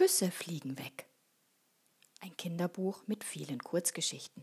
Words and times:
Küsse 0.00 0.30
fliegen 0.30 0.78
weg. 0.78 1.10
Ein 2.20 2.34
Kinderbuch 2.34 3.02
mit 3.06 3.22
vielen 3.22 3.58
Kurzgeschichten. 3.58 4.42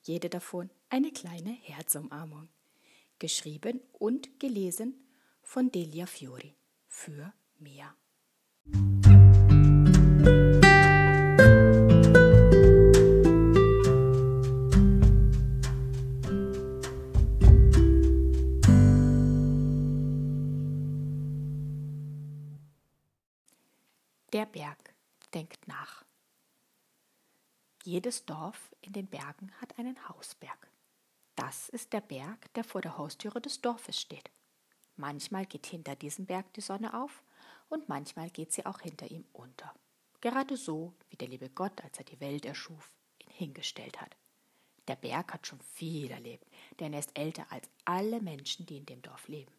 Jede 0.00 0.30
davon 0.30 0.70
eine 0.88 1.12
kleine 1.12 1.50
Herzumarmung. 1.50 2.48
Geschrieben 3.18 3.82
und 3.92 4.40
gelesen 4.40 4.94
von 5.42 5.70
Delia 5.70 6.06
Fiori 6.06 6.56
für 6.88 7.34
Mia. 7.58 7.94
Der 24.32 24.46
Berg 24.46 24.93
denkt 25.34 25.66
nach. 25.66 26.04
Jedes 27.82 28.24
Dorf 28.24 28.74
in 28.80 28.92
den 28.92 29.06
Bergen 29.06 29.52
hat 29.60 29.78
einen 29.78 30.08
Hausberg. 30.08 30.70
Das 31.36 31.68
ist 31.68 31.92
der 31.92 32.00
Berg, 32.00 32.52
der 32.54 32.64
vor 32.64 32.80
der 32.80 32.96
Haustüre 32.96 33.40
des 33.40 33.60
Dorfes 33.60 34.00
steht. 34.00 34.30
Manchmal 34.96 35.44
geht 35.44 35.66
hinter 35.66 35.96
diesem 35.96 36.26
Berg 36.26 36.52
die 36.54 36.60
Sonne 36.60 36.94
auf 36.94 37.22
und 37.68 37.88
manchmal 37.88 38.30
geht 38.30 38.52
sie 38.52 38.64
auch 38.64 38.80
hinter 38.80 39.10
ihm 39.10 39.24
unter. 39.32 39.74
Gerade 40.20 40.56
so, 40.56 40.94
wie 41.10 41.16
der 41.16 41.28
liebe 41.28 41.50
Gott, 41.50 41.82
als 41.82 41.98
er 41.98 42.04
die 42.04 42.20
Welt 42.20 42.46
erschuf, 42.46 42.90
ihn 43.18 43.30
hingestellt 43.30 44.00
hat. 44.00 44.16
Der 44.88 44.96
Berg 44.96 45.34
hat 45.34 45.46
schon 45.46 45.60
viel 45.60 46.10
erlebt, 46.10 46.46
denn 46.78 46.92
er 46.92 47.00
ist 47.00 47.18
älter 47.18 47.50
als 47.50 47.68
alle 47.84 48.20
Menschen, 48.20 48.66
die 48.66 48.76
in 48.76 48.86
dem 48.86 49.02
Dorf 49.02 49.28
leben. 49.28 49.52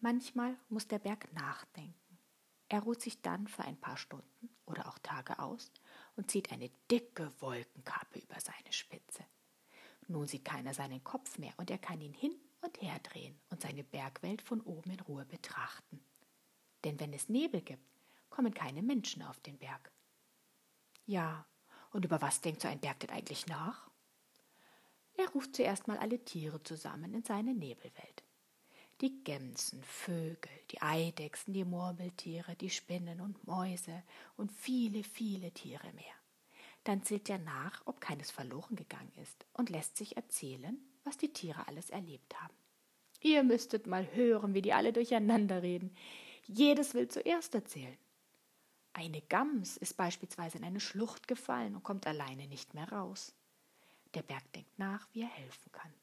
Manchmal 0.00 0.56
muss 0.68 0.88
der 0.88 0.98
Berg 0.98 1.32
nachdenken. 1.32 2.01
Er 2.72 2.80
ruht 2.80 3.02
sich 3.02 3.20
dann 3.20 3.48
für 3.48 3.64
ein 3.64 3.76
paar 3.76 3.98
Stunden 3.98 4.48
oder 4.64 4.88
auch 4.88 4.98
Tage 5.00 5.38
aus 5.40 5.70
und 6.16 6.30
zieht 6.30 6.50
eine 6.50 6.70
dicke 6.90 7.30
Wolkenkappe 7.42 8.18
über 8.18 8.40
seine 8.40 8.72
Spitze. 8.72 9.26
Nun 10.08 10.26
sieht 10.26 10.46
keiner 10.46 10.72
seinen 10.72 11.04
Kopf 11.04 11.36
mehr 11.36 11.52
und 11.58 11.70
er 11.70 11.76
kann 11.76 12.00
ihn 12.00 12.14
hin 12.14 12.34
und 12.62 12.80
her 12.80 12.98
drehen 13.00 13.38
und 13.50 13.60
seine 13.60 13.84
Bergwelt 13.84 14.40
von 14.40 14.62
oben 14.62 14.88
in 14.88 15.00
Ruhe 15.00 15.26
betrachten. 15.26 16.02
Denn 16.82 16.98
wenn 16.98 17.12
es 17.12 17.28
Nebel 17.28 17.60
gibt, 17.60 17.84
kommen 18.30 18.54
keine 18.54 18.82
Menschen 18.82 19.22
auf 19.22 19.38
den 19.40 19.58
Berg. 19.58 19.92
Ja, 21.04 21.44
und 21.90 22.06
über 22.06 22.22
was 22.22 22.40
denkt 22.40 22.62
so 22.62 22.68
ein 22.68 22.80
Berg 22.80 23.00
denn 23.00 23.10
eigentlich 23.10 23.46
nach? 23.48 23.90
Er 25.18 25.28
ruft 25.28 25.56
zuerst 25.56 25.88
mal 25.88 25.98
alle 25.98 26.24
Tiere 26.24 26.62
zusammen 26.62 27.12
in 27.12 27.22
seine 27.22 27.52
Nebelwelt 27.52 28.24
die 29.00 29.24
Gämsen, 29.24 29.82
Vögel, 29.82 30.52
die 30.70 30.80
Eidechsen, 30.80 31.52
die 31.54 31.64
Murmeltiere, 31.64 32.54
die 32.56 32.70
Spinnen 32.70 33.20
und 33.20 33.46
Mäuse 33.46 34.02
und 34.36 34.52
viele, 34.52 35.02
viele 35.02 35.50
Tiere 35.52 35.92
mehr. 35.92 36.14
Dann 36.84 37.02
zählt 37.02 37.30
er 37.30 37.38
nach, 37.38 37.82
ob 37.86 38.00
keines 38.00 38.30
verloren 38.30 38.76
gegangen 38.76 39.12
ist 39.20 39.46
und 39.54 39.70
lässt 39.70 39.96
sich 39.96 40.16
erzählen, 40.16 40.78
was 41.04 41.16
die 41.16 41.32
Tiere 41.32 41.66
alles 41.68 41.90
erlebt 41.90 42.40
haben. 42.40 42.54
Ihr 43.20 43.44
müsstet 43.44 43.86
mal 43.86 44.06
hören, 44.14 44.54
wie 44.54 44.62
die 44.62 44.72
alle 44.72 44.92
durcheinander 44.92 45.62
reden. 45.62 45.94
Jedes 46.46 46.94
will 46.94 47.08
zuerst 47.08 47.54
erzählen. 47.54 47.96
Eine 48.94 49.22
Gams 49.22 49.76
ist 49.76 49.96
beispielsweise 49.96 50.58
in 50.58 50.64
eine 50.64 50.80
Schlucht 50.80 51.28
gefallen 51.28 51.76
und 51.76 51.82
kommt 51.82 52.06
alleine 52.06 52.46
nicht 52.46 52.74
mehr 52.74 52.88
raus. 52.90 53.32
Der 54.14 54.22
Berg 54.22 54.52
denkt 54.52 54.78
nach, 54.78 55.08
wie 55.12 55.22
er 55.22 55.28
helfen 55.28 55.72
kann. 55.72 55.94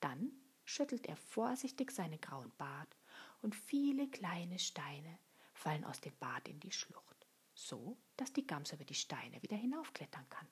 Dann 0.00 0.30
schüttelt 0.68 1.06
er 1.06 1.16
vorsichtig 1.16 1.90
seinen 1.90 2.20
grauen 2.20 2.52
Bart 2.58 2.96
und 3.40 3.54
viele 3.54 4.06
kleine 4.08 4.58
Steine 4.58 5.18
fallen 5.54 5.84
aus 5.84 6.00
dem 6.00 6.14
Bad 6.18 6.46
in 6.46 6.60
die 6.60 6.72
Schlucht, 6.72 7.26
so 7.54 7.96
dass 8.16 8.32
die 8.34 8.46
Gams 8.46 8.72
über 8.72 8.84
die 8.84 8.94
Steine 8.94 9.42
wieder 9.42 9.56
hinaufklettern 9.56 10.28
kann. 10.28 10.46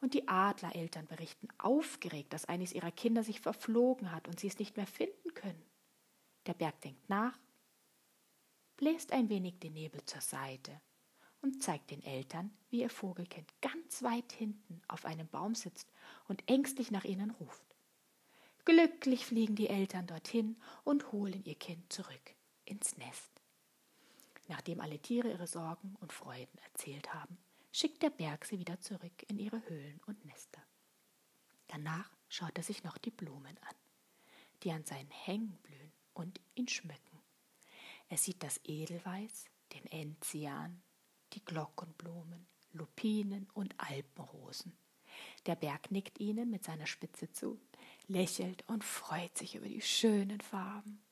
Und 0.00 0.12
die 0.12 0.28
Adlereltern 0.28 1.06
berichten 1.06 1.48
aufgeregt, 1.56 2.34
dass 2.34 2.44
eines 2.44 2.74
ihrer 2.74 2.90
Kinder 2.90 3.24
sich 3.24 3.40
verflogen 3.40 4.12
hat 4.12 4.28
und 4.28 4.38
sie 4.38 4.48
es 4.48 4.58
nicht 4.58 4.76
mehr 4.76 4.86
finden 4.86 5.32
können. 5.32 5.64
Der 6.44 6.52
Berg 6.52 6.78
denkt 6.82 7.08
nach, 7.08 7.38
bläst 8.76 9.12
ein 9.12 9.30
wenig 9.30 9.60
den 9.60 9.72
Nebel 9.72 10.04
zur 10.04 10.20
Seite 10.20 10.78
und 11.40 11.62
zeigt 11.62 11.90
den 11.90 12.02
Eltern, 12.02 12.54
wie 12.68 12.82
ihr 12.82 12.90
Vogelkind 12.90 13.48
ganz 13.62 14.02
weit 14.02 14.32
hinten 14.32 14.82
auf 14.88 15.06
einem 15.06 15.28
Baum 15.28 15.54
sitzt 15.54 15.90
und 16.28 16.46
ängstlich 16.50 16.90
nach 16.90 17.04
ihnen 17.04 17.30
ruft. 17.30 17.73
Glücklich 18.64 19.26
fliegen 19.26 19.56
die 19.56 19.68
Eltern 19.68 20.06
dorthin 20.06 20.56
und 20.84 21.12
holen 21.12 21.44
ihr 21.44 21.54
Kind 21.54 21.92
zurück 21.92 22.34
ins 22.64 22.96
Nest. 22.96 23.30
Nachdem 24.48 24.80
alle 24.80 24.98
Tiere 24.98 25.30
ihre 25.30 25.46
Sorgen 25.46 25.96
und 26.00 26.14
Freuden 26.14 26.58
erzählt 26.64 27.12
haben, 27.12 27.36
schickt 27.72 28.02
der 28.02 28.08
Berg 28.10 28.46
sie 28.46 28.58
wieder 28.58 28.80
zurück 28.80 29.22
in 29.28 29.38
ihre 29.38 29.62
Höhlen 29.68 30.00
und 30.06 30.24
Nester. 30.24 30.62
Danach 31.68 32.10
schaut 32.28 32.56
er 32.56 32.62
sich 32.62 32.84
noch 32.84 32.96
die 32.96 33.10
Blumen 33.10 33.58
an, 33.58 33.74
die 34.62 34.70
an 34.70 34.84
seinen 34.86 35.10
Hängen 35.10 35.58
blühen 35.62 35.92
und 36.14 36.40
ihn 36.54 36.68
schmücken. 36.68 37.20
Er 38.08 38.16
sieht 38.16 38.42
das 38.42 38.60
Edelweiß, 38.64 39.44
den 39.74 39.84
Enzian, 39.86 40.82
die 41.34 41.44
Glockenblumen, 41.44 42.46
Lupinen 42.72 43.48
und 43.52 43.74
Alpenrosen. 43.78 44.76
Der 45.46 45.56
Berg 45.56 45.90
nickt 45.90 46.18
ihnen 46.18 46.50
mit 46.50 46.64
seiner 46.64 46.86
Spitze 46.86 47.30
zu 47.30 47.60
lächelt 48.06 48.64
und 48.68 48.84
freut 48.84 49.36
sich 49.36 49.54
über 49.54 49.68
die 49.68 49.80
schönen 49.80 50.40
Farben. 50.40 51.02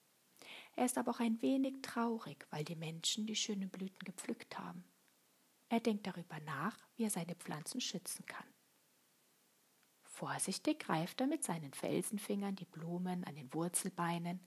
Er 0.75 0.87
ist 0.87 0.99
aber 0.99 1.11
auch 1.11 1.21
ein 1.21 1.41
wenig 1.43 1.83
traurig, 1.83 2.47
weil 2.51 2.65
die 2.65 2.77
Menschen 2.77 3.27
die 3.27 3.37
schönen 3.37 3.69
Blüten 3.69 4.05
gepflückt 4.05 4.59
haben. 4.59 4.85
Er 5.69 5.81
denkt 5.81 6.07
darüber 6.07 6.39
nach, 6.41 6.77
wie 6.97 7.05
er 7.05 7.11
seine 7.11 7.35
Pflanzen 7.35 7.81
schützen 7.81 8.27
kann. 8.27 8.47
Vorsichtig 10.03 10.81
greift 10.81 11.21
er 11.21 11.27
mit 11.27 11.43
seinen 11.43 11.73
Felsenfingern 11.73 12.57
die 12.57 12.67
Blumen 12.67 13.25
an 13.25 13.35
den 13.35 13.53
Wurzelbeinen 13.53 14.41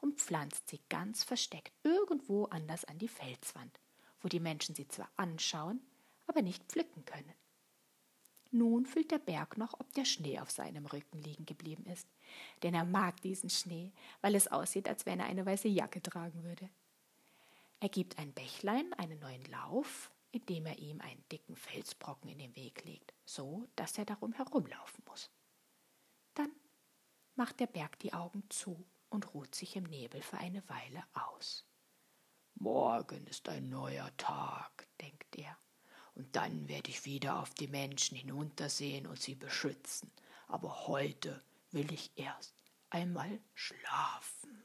und 0.00 0.20
pflanzt 0.20 0.68
sie 0.68 0.80
ganz 0.88 1.22
versteckt 1.24 1.72
irgendwo 1.84 2.46
anders 2.46 2.84
an 2.84 2.98
die 2.98 3.08
Felswand, 3.08 3.80
wo 4.20 4.28
die 4.28 4.40
Menschen 4.40 4.74
sie 4.74 4.88
zwar 4.88 5.10
anschauen, 5.16 5.80
aber 6.26 6.42
nicht 6.42 6.64
pflücken 6.64 7.04
können. 7.04 7.32
Nun 8.54 8.84
fühlt 8.84 9.10
der 9.10 9.18
Berg 9.18 9.56
noch, 9.56 9.72
ob 9.80 9.94
der 9.94 10.04
Schnee 10.04 10.38
auf 10.38 10.50
seinem 10.50 10.84
Rücken 10.84 11.18
liegen 11.18 11.46
geblieben 11.46 11.86
ist, 11.86 12.06
denn 12.62 12.74
er 12.74 12.84
mag 12.84 13.18
diesen 13.22 13.48
Schnee, 13.48 13.92
weil 14.20 14.34
es 14.34 14.46
aussieht, 14.46 14.88
als 14.88 15.06
wenn 15.06 15.20
er 15.20 15.26
eine 15.26 15.46
weiße 15.46 15.68
Jacke 15.68 16.02
tragen 16.02 16.44
würde. 16.44 16.68
Er 17.80 17.88
gibt 17.88 18.18
ein 18.18 18.34
Bächlein 18.34 18.92
einen 18.92 19.18
neuen 19.20 19.44
Lauf, 19.46 20.12
indem 20.32 20.66
er 20.66 20.78
ihm 20.78 21.00
einen 21.00 21.24
dicken 21.32 21.56
Felsbrocken 21.56 22.28
in 22.28 22.38
den 22.38 22.54
Weg 22.54 22.84
legt, 22.84 23.14
so 23.24 23.66
dass 23.74 23.96
er 23.96 24.04
darum 24.04 24.34
herumlaufen 24.34 25.02
muss. 25.06 25.30
Dann 26.34 26.52
macht 27.34 27.58
der 27.58 27.68
Berg 27.68 27.98
die 28.00 28.12
Augen 28.12 28.44
zu 28.50 28.84
und 29.08 29.32
ruht 29.32 29.54
sich 29.54 29.76
im 29.76 29.84
Nebel 29.84 30.20
für 30.20 30.36
eine 30.36 30.62
Weile 30.68 31.02
aus. 31.14 31.66
Morgen 32.56 33.26
ist 33.28 33.48
ein 33.48 33.70
neuer 33.70 34.14
Tag, 34.18 34.86
denkt 35.00 35.38
er 35.38 35.56
und 36.14 36.34
dann 36.36 36.68
werde 36.68 36.90
ich 36.90 37.04
wieder 37.04 37.38
auf 37.40 37.54
die 37.54 37.68
Menschen 37.68 38.16
hinuntersehen 38.16 39.06
und 39.06 39.20
sie 39.20 39.34
beschützen. 39.34 40.10
Aber 40.48 40.86
heute 40.86 41.42
will 41.70 41.92
ich 41.92 42.10
erst 42.16 42.54
einmal 42.90 43.40
schlafen. 43.54 44.62